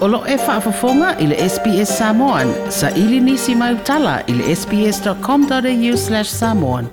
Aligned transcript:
Olo 0.00 0.22
e 0.26 0.36
whaafafonga 0.36 1.18
i 1.18 1.26
le 1.26 1.48
SPS 1.48 1.98
Samoan. 1.98 2.48
Sa 2.68 2.90
ili 2.90 3.20
nisi 3.20 3.54
mai 3.54 3.74
utala 3.74 4.20
i 4.26 4.32
le 4.32 4.56
sps.com.au 4.56 5.96
slash 5.96 6.28
samoan. 6.28 6.86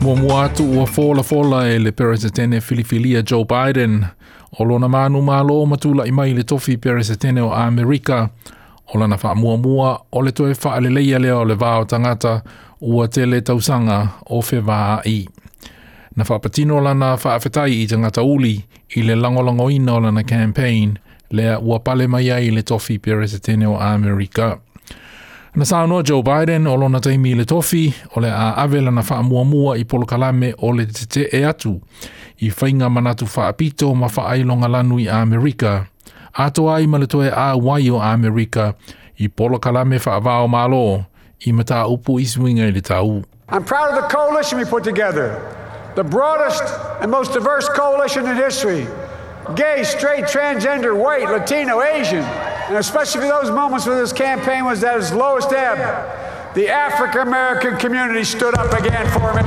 Mua 0.00 0.16
mua 0.16 0.44
atu 0.44 0.64
ua 0.78 0.86
fola 0.86 1.22
fola 1.22 1.68
e 1.68 1.78
le 1.78 1.92
peresetene 1.92 2.60
filifilia 2.60 3.22
Joe 3.22 3.44
Biden. 3.44 4.06
O 4.58 4.64
lona 4.64 4.88
manu 4.88 5.22
malo 5.22 5.66
matula 5.66 6.06
i 6.06 6.10
mai 6.10 6.34
le 6.34 6.42
tofi 6.42 6.76
peresetene 6.76 7.40
o 7.42 7.52
Amerika. 7.52 8.28
O 8.94 8.98
lana 8.98 9.18
wha 9.22 9.34
mua 9.34 9.56
mua 9.56 10.00
o 10.12 10.22
le 10.22 10.32
toe 10.32 10.54
wha 10.64 10.80
leia 10.80 11.18
lea 11.18 11.36
o 11.36 11.44
le 11.44 11.54
vāo 11.54 11.84
tangata 11.84 12.42
ua 12.80 13.08
tele 13.08 13.40
tausanga 13.40 14.08
o 14.30 14.42
fe 14.42 14.62
i. 15.04 15.28
Na 16.16 16.24
whapatino 16.24 16.80
lana 16.80 17.14
whaafetai 17.16 17.82
i 17.82 17.86
te 17.86 17.98
ngata 17.98 18.22
uli 18.22 18.64
i 18.96 19.02
le 19.02 19.14
langolongo 19.14 19.70
ina 19.70 19.94
o 19.94 20.00
lana 20.00 20.22
campaign 20.22 20.98
lea 21.30 21.58
ua 21.60 21.78
pale 21.78 22.06
mai 22.06 22.30
ai 22.30 22.50
le 22.50 22.62
tofi 22.62 22.98
peresetene 22.98 23.66
o 23.66 23.76
Amerika. 23.80 24.58
Na 25.54 25.64
saunoa 25.64 26.02
Joe 26.02 26.22
Biden 26.22 26.66
o 26.66 26.76
lona 26.76 27.00
taimi 27.00 27.34
le 27.34 27.44
tofi 27.44 27.94
o 28.16 28.20
le 28.20 28.30
a 28.30 28.56
ave 28.56 28.80
lana 28.80 29.02
whaamuamua 29.02 29.78
i 29.78 29.84
polo 29.84 30.06
kalame 30.06 30.54
o 30.58 30.72
le 30.72 30.86
te 30.86 31.06
te 31.06 31.28
e 31.32 31.44
atu 31.44 31.80
i 32.40 32.50
whainga 32.50 32.90
manatu 32.90 33.24
whaapito 33.36 33.94
ma 33.94 34.06
whaailonga 34.06 34.68
lanu 34.68 34.98
i 35.00 35.08
Amerika. 35.08 35.86
Ato 36.34 36.70
ai 36.70 36.86
ma 36.86 36.98
le 36.98 37.06
toe 37.06 37.30
a 37.30 37.56
wai 37.56 37.90
o 37.90 38.00
Amerika 38.00 38.74
i 39.18 39.28
polo 39.28 39.58
kalame 39.58 39.98
malo 40.48 41.04
i 41.46 41.52
mata 41.52 41.86
upu 41.86 42.20
i 42.20 42.24
swinga 42.26 42.66
i 42.68 42.70
le 42.72 42.80
tau. 42.80 43.22
I'm 43.48 43.64
proud 43.64 43.96
of 43.96 44.02
the 44.02 44.08
coalition 44.16 44.58
we 44.58 44.64
put 44.64 44.82
together, 44.82 45.38
the 45.96 46.04
broadest 46.04 46.62
and 47.00 47.10
most 47.10 47.32
diverse 47.32 47.68
coalition 47.70 48.26
in 48.26 48.36
history. 48.36 48.86
Gay, 49.56 49.82
straight, 49.82 50.24
transgender, 50.24 50.94
white, 50.94 51.24
Latino, 51.24 51.80
Asian, 51.80 52.22
and 52.22 52.76
especially 52.76 53.22
for 53.22 53.28
those 53.28 53.50
moments 53.50 53.86
where 53.86 53.98
this 53.98 54.12
campaign 54.12 54.66
was 54.66 54.84
at 54.84 54.98
its 54.98 55.12
lowest 55.12 55.52
ebb, 55.52 55.78
the 56.54 56.68
African 56.68 57.22
American 57.22 57.78
community 57.78 58.24
stood 58.24 58.54
up 58.58 58.72
again 58.78 59.06
for 59.12 59.32
me. 59.32 59.42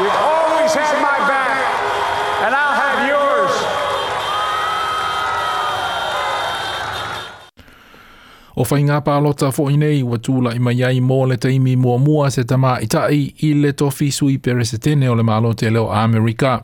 You've 0.00 0.20
always 0.20 0.74
had 0.74 1.00
my 1.00 1.18
back, 1.26 1.39
O 8.60 8.64
whai 8.68 8.82
ngā 8.84 8.98
pālota 9.00 9.48
fo 9.56 9.70
i 9.72 9.78
nei 9.80 10.02
ua 10.04 10.18
tūla 10.20 10.50
i 10.52 10.58
mai 10.60 10.82
ai 10.84 10.98
mō 11.00 11.16
le 11.30 11.38
teimi 11.40 11.78
mua 11.80 11.96
mua 11.98 12.26
se 12.28 12.42
tama 12.44 12.74
i 12.84 12.88
tai 12.92 13.20
i 13.46 13.54
le 13.56 13.70
tofi 13.72 14.10
sui 14.12 14.36
pere 14.36 14.66
se 14.68 14.76
tene 14.76 15.08
o 15.08 15.14
le 15.16 15.24
malo 15.24 15.54
te 15.56 15.70
leo 15.70 15.86
Amerika. 15.88 16.58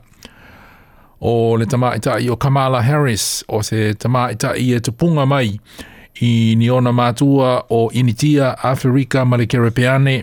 O 1.21 1.57
le 1.57 1.65
tama 1.65 1.95
i 1.97 2.03
tai 2.05 2.29
o 2.29 2.37
Kamala 2.37 2.83
Harris 2.85 3.45
o 3.49 3.63
se 3.63 3.95
tama 3.95 4.27
i 4.35 4.37
tai 4.37 4.67
e 4.77 4.81
tupunga 4.81 5.25
mai 5.27 5.55
i 6.21 6.55
ni 6.61 6.69
ona 6.71 6.93
mātua 6.93 7.63
o 7.71 7.89
initia 7.93 8.51
Afrika 8.73 9.25
ma 9.25 9.37
le 9.41 9.47
Kerepeane 9.47 10.17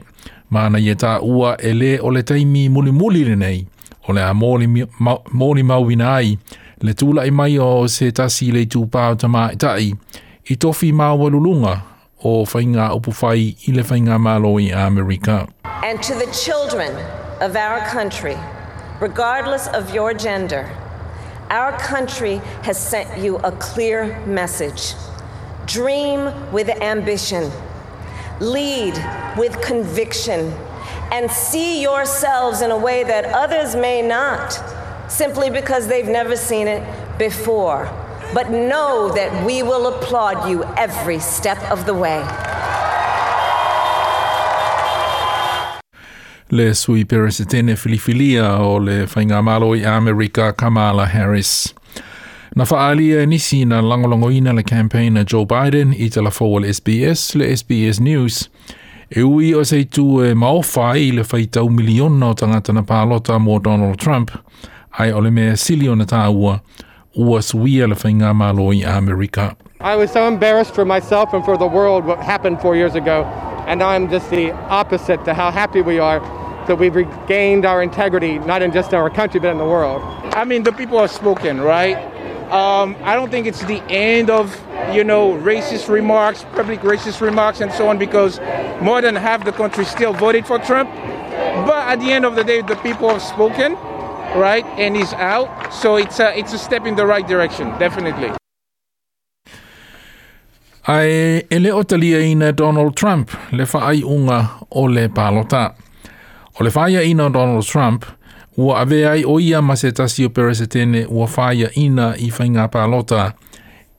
mana 0.54 0.78
i 0.78 0.92
e 0.94 0.96
tā 0.96 1.16
ua 1.26 1.56
e 1.58 1.74
le 1.74 1.96
o 2.02 2.12
le 2.14 2.22
taimi 2.22 2.68
muli 2.70 2.92
muli 2.92 3.24
le 3.26 3.36
nei 3.36 3.66
o 4.08 4.14
le 4.14 4.22
a 4.22 4.34
mōli, 4.34 4.68
ma, 5.00 5.18
mōni 5.34 5.64
mauwina 5.64 6.14
ai 6.20 6.38
le 6.86 6.94
tūla 6.94 7.26
i 7.26 7.32
mai 7.32 7.58
o 7.58 7.88
se 7.88 8.12
tasi 8.12 8.52
le 8.52 8.68
tūpāo 8.70 9.18
tama 9.18 9.48
i 9.54 9.58
tai 9.58 9.90
i 10.45 10.55
tofi 10.55 10.91
o 12.25 12.45
whainga 12.45 12.91
upu 12.94 13.11
whai 13.22 13.55
i 13.67 13.72
le 13.72 13.83
whainga 13.83 14.17
mālo 14.17 14.59
i 14.59 14.72
Amerika. 14.72 15.47
And 15.83 16.02
to 16.03 16.13
the 16.16 16.27
children 16.31 16.95
of 17.41 17.55
our 17.55 17.80
country, 17.88 18.38
regardless 18.99 19.67
of 19.67 19.94
your 19.94 20.14
gender, 20.14 20.70
our 21.49 21.77
country 21.80 22.42
has 22.64 22.77
sent 22.77 23.17
you 23.17 23.37
a 23.37 23.52
clear 23.52 24.20
message. 24.26 24.95
Dream 25.65 26.33
with 26.52 26.67
ambition, 26.70 27.49
lead 28.42 28.95
with 29.37 29.61
conviction, 29.61 30.53
and 31.11 31.32
see 31.32 31.82
yourselves 31.82 32.61
in 32.61 32.71
a 32.71 32.77
way 32.77 33.03
that 33.03 33.26
others 33.26 33.76
may 33.76 34.02
not, 34.02 34.59
simply 35.09 35.49
because 35.49 35.87
they've 35.87 36.08
never 36.08 36.36
seen 36.36 36.67
it 36.67 36.83
before. 37.17 37.89
But 38.33 38.49
know 38.49 39.11
that 39.14 39.45
we 39.45 39.61
will 39.61 39.86
applaud 39.88 40.49
you 40.49 40.64
every 40.76 41.20
step 41.20 41.60
of 41.71 41.86
the 41.86 41.94
way. 41.94 42.23
Le 46.49 46.73
sui 46.73 47.05
peresetene 47.05 47.76
filifilia 47.76 48.58
o 48.60 48.80
le 48.80 49.05
whainga 49.05 49.44
malo 49.44 49.76
i 49.76 49.86
Amerika 49.86 50.52
Kamala 50.52 51.05
Harris. 51.05 51.76
Na 52.55 52.64
whaalia 52.64 53.21
e 53.21 53.26
nisi 53.26 53.66
na 53.66 53.82
langolongoina 53.82 54.54
le 54.54 54.64
campaign 54.64 55.23
Joe 55.26 55.45
Biden 55.45 55.94
i 55.94 56.10
te 56.10 56.21
la 56.21 56.32
le 56.60 56.73
SBS, 56.73 57.36
le 57.36 57.55
SBS 57.55 58.00
News. 58.00 58.50
E 59.10 59.21
ui 59.21 59.54
o 59.54 59.64
se 59.64 59.83
tu 59.83 60.23
e 60.23 60.33
maowhai 60.33 61.08
i 61.08 61.11
le 61.11 61.23
whaitau 61.23 61.70
miliona 61.70 62.30
o 62.30 62.33
tangata 62.33 62.73
na 62.73 62.82
pālota 62.82 63.38
mō 63.38 63.61
Donald 63.61 64.00
Trump, 64.00 64.32
ai 64.98 65.11
o 65.11 65.20
le 65.20 65.30
mea 65.32 65.55
sili 65.55 65.88
o 65.89 65.95
na 65.95 66.05
tāua, 66.05 66.60
ua 67.16 67.42
suia 67.42 67.88
le 67.88 67.96
whainga 67.96 68.34
malo 68.34 68.72
i 68.72 68.84
Amerika. 68.84 69.56
I 69.80 69.96
was 69.96 70.12
so 70.12 70.28
embarrassed 70.28 70.74
for 70.74 70.86
myself 70.86 71.34
and 71.34 71.44
for 71.44 71.58
the 71.58 71.68
world 71.68 72.06
what 72.06 72.20
happened 72.20 72.62
four 72.62 72.76
years 72.76 72.96
ago, 72.96 73.24
and 73.68 73.84
I'm 73.84 74.10
just 74.10 74.30
the 74.30 74.52
opposite 74.70 75.24
to 75.26 75.34
how 75.34 75.52
happy 75.52 75.82
we 75.82 76.00
are 76.00 76.20
that 76.68 76.78
we've 76.78 76.96
regained 76.96 77.66
our 77.66 77.84
integrity, 77.84 78.40
not 78.40 78.62
in 78.62 78.72
just 78.72 78.94
our 78.94 79.10
country, 79.10 79.40
but 79.40 79.52
in 79.52 79.58
the 79.58 79.66
world. 79.66 80.02
I 80.34 80.46
mean, 80.46 80.64
the 80.64 80.72
people 80.72 81.00
have 81.00 81.12
spoken, 81.12 81.60
right? 81.60 81.98
Um, 82.52 82.96
I 83.04 83.16
don't 83.16 83.30
think 83.30 83.48
it's 83.48 83.64
the 83.66 83.82
end 83.90 84.30
of, 84.30 84.56
you 84.94 85.04
know, 85.04 85.34
racist 85.34 85.90
remarks, 85.90 86.45
public 86.54 86.80
racist 86.82 87.20
remarks, 87.20 87.62
and 87.62 87.72
so 87.74 87.90
on, 87.90 87.98
because 87.98 88.40
more 88.82 89.02
than 89.02 89.16
half 89.16 89.44
the 89.44 89.52
country 89.52 89.86
still 89.86 90.14
voted 90.14 90.48
for 90.48 90.60
Trump. 90.60 90.90
But 91.68 91.88
at 91.88 92.00
the 92.00 92.12
end 92.12 92.26
of 92.26 92.36
the 92.36 92.44
day, 92.44 92.62
the 92.62 92.76
people 92.78 93.10
have 93.10 93.22
spoken, 93.22 93.76
right, 94.36 94.66
and 94.77 94.95
he's 94.95 95.14
out. 95.14 95.73
So 95.73 95.95
it's 95.98 96.20
a, 96.20 96.38
it's 96.38 96.54
a 96.54 96.58
step 96.58 96.86
in 96.86 96.95
the 96.95 97.05
right 97.05 97.27
direction, 97.27 97.70
definitely. 97.80 98.32
Ai 100.86 101.45
e 101.49 101.60
le 101.60 101.71
o 101.71 101.83
talia 101.83 102.20
ina 102.20 102.52
Donald 102.52 102.95
Trump 102.95 103.32
le 103.52 103.64
whaai 103.64 104.04
unga 104.04 104.49
o 104.70 104.83
le 104.83 105.08
pālota. 105.08 105.76
O 106.60 106.64
le 106.64 106.70
whaia 106.70 107.04
ina 107.04 107.30
Donald 107.30 107.66
Trump, 107.66 108.05
ua 108.58 108.82
ave 108.82 109.08
ai 109.08 109.23
o 109.23 109.39
ia 109.39 109.61
ma 109.61 109.76
se 109.76 109.92
tasi 109.92 110.26
o 110.26 110.30
peresetene 110.30 111.05
ua 111.08 111.27
whaia 111.27 111.70
ina 111.76 112.14
i 112.20 112.30
whainga 112.30 112.67
pālota 112.67 113.32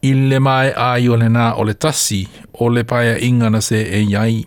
i 0.03 0.13
le 0.13 0.39
mai 0.39 0.75
ai 0.77 1.09
o 1.09 1.17
le 1.17 1.31
nā 1.33 1.55
o 1.57 1.65
le 1.65 1.75
tasi 1.75 2.27
o 2.61 2.69
le 2.69 2.85
paia 2.85 3.17
inga 3.17 3.49
na 3.51 3.61
se 3.61 3.81
e 3.81 4.03
iai. 4.05 4.45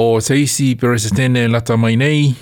O 0.00 0.20
seisi 0.20 0.74
peresetene 0.80 1.44
lata 1.48 1.76
mai 1.76 1.96
nei 1.96 2.34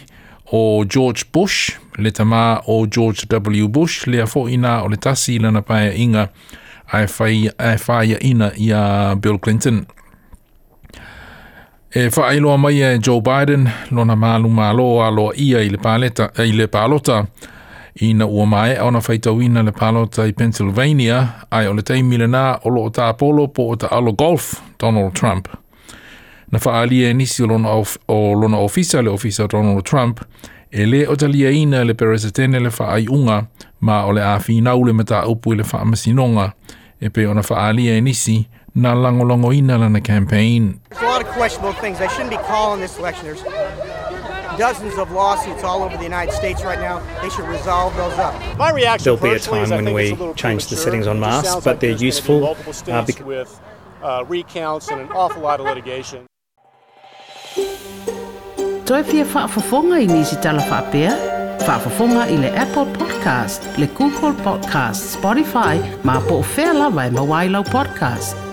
o 0.53 0.85
George 0.85 1.25
Bush, 1.33 1.75
le 1.99 2.11
tama 2.11 2.63
o 2.67 2.87
George 2.87 3.27
W. 3.29 3.69
Bush, 3.69 4.07
le 4.07 4.23
a 4.23 4.27
fo 4.27 4.49
ina 4.49 4.83
o 4.83 4.89
le 4.89 4.97
tasi 4.97 5.39
lana 5.39 5.63
paia 5.63 5.95
inga 5.95 6.29
ai 6.93 7.07
whaia 7.89 8.19
ina 8.21 8.53
i 8.57 8.73
a 8.73 9.15
Bill 9.17 9.39
Clinton. 9.39 9.87
E 11.91 12.09
whaailoa 12.09 12.59
mai 12.59 12.83
e 12.83 12.99
Joe 12.99 13.21
Biden, 13.21 13.69
lona 13.91 14.15
mālu 14.17 14.51
mālo 14.53 15.03
aloa 15.07 15.33
ia 15.37 15.63
i 15.65 15.71
le, 15.71 15.79
pāleta, 15.79 16.29
i 16.45 16.53
le 16.53 16.67
pālota, 16.67 17.23
i 18.05 18.13
na 18.15 18.27
ua 18.27 18.45
mai 18.47 18.77
au 18.77 18.91
na 18.91 19.01
whaitawina 19.01 19.63
le 19.65 19.73
pālota 19.73 20.27
i 20.29 20.33
Pennsylvania, 20.33 21.23
ai 21.51 21.67
o 21.67 21.73
le 21.73 21.83
teimile 21.83 22.29
nā 22.29 22.59
o 22.65 22.71
loo 22.75 22.91
tā 22.91 23.09
polo 23.17 23.47
po 23.49 23.71
o 23.73 23.77
ta 23.81 23.89
alo 23.97 24.13
golf, 24.13 24.61
Donald 24.79 25.15
Trump. 25.15 25.49
Na 26.53 26.61
whaalia 26.61 27.11
e 27.11 27.15
nisi 27.15 27.43
o 27.43 27.47
lona, 27.47 27.73
of, 27.73 27.97
o 28.09 28.35
lona 28.35 28.59
ofisa 28.59 29.03
le 29.03 29.11
ofisa 29.11 29.49
Donald 29.49 29.85
Trump, 29.85 30.21
e 30.77 30.85
le 30.85 31.07
o 31.07 31.17
talia 31.17 31.51
ina 31.51 31.85
le 31.85 31.95
peresetene 31.95 32.61
le 32.61 32.69
whaai 32.69 33.07
unga, 33.09 33.49
ma 33.81 34.05
o 34.05 34.13
le 34.13 34.21
a 34.21 34.39
whinau 34.39 34.85
le 34.85 34.93
mata 34.93 35.27
upu 35.27 35.53
i 35.53 35.57
le 35.57 35.63
whaamasinonga, 35.63 36.53
e 37.01 37.09
pe 37.09 37.25
ona 37.27 37.41
whaalia 37.41 37.97
e 37.97 38.01
nisi, 38.01 38.47
na 38.75 38.95
langolongo 38.95 39.55
ina 39.55 39.79
lana 39.79 40.03
campaign. 40.03 40.79
There's 40.91 41.03
a 41.03 41.07
lot 41.07 41.23
of 41.23 41.29
questionable 41.29 41.73
things. 41.81 42.03
I 42.03 42.09
shouldn't 42.09 42.31
be 42.31 42.37
calling 42.37 42.83
this 42.83 42.99
election. 42.99 43.25
There's 43.25 43.43
dozens 44.59 44.99
of 44.99 45.11
lawsuits 45.13 45.65
all 45.65 45.83
over 45.83 45.97
the 45.97 46.05
United 46.05 46.35
States 46.35 46.63
right 46.63 46.79
now. 46.79 47.01
They 47.23 47.31
should 47.31 47.49
resolve 47.49 47.97
those 47.97 48.19
up. 48.19 48.35
My 48.59 48.71
reaction 48.71 49.05
There'll 49.05 49.33
be 49.33 49.35
a 49.35 49.39
time 49.39 49.71
when 49.71 49.95
we 49.95 50.15
change 50.35 50.67
the 50.67 50.77
settings 50.77 51.07
on 51.07 51.19
masks, 51.21 51.55
but 51.55 51.65
like 51.65 51.81
they're 51.81 51.93
useful, 51.93 52.45
uh, 52.45 53.05
with 53.25 53.61
uh, 54.03 54.25
recounts 54.29 54.91
and 54.91 55.01
an 55.01 55.09
awful 55.13 55.41
lot 55.41 55.59
of 55.59 55.65
litigation. 55.65 56.27
Toi 58.87 59.03
fia 59.05 59.25
whaafafonga 59.35 59.99
i 60.01 60.07
nisi 60.07 60.37
tala 60.37 60.63
whaapea? 60.71 61.13
Whaafafonga 61.67 62.27
i 62.29 62.37
le 62.37 62.51
Apple 62.59 62.85
Podcast, 62.99 63.79
le 63.79 63.87
Google 63.87 64.33
Podcast, 64.45 65.13
Spotify, 65.19 65.81
ma 66.05 66.21
po 66.21 66.39
o 66.39 66.45
whea 66.57 66.73
lawa 66.73 67.07
e 67.07 67.11
mawailau 67.11 67.65
podcast. 67.65 68.46